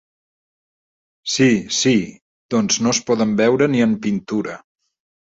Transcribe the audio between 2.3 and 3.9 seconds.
doncs no es poden veure ni